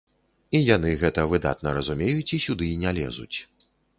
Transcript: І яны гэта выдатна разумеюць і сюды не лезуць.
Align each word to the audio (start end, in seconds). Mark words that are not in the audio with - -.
І 0.59 0.61
яны 0.75 0.93
гэта 1.01 1.25
выдатна 1.33 1.75
разумеюць 1.77 2.33
і 2.39 2.41
сюды 2.47 2.71
не 2.85 2.95
лезуць. 3.01 3.37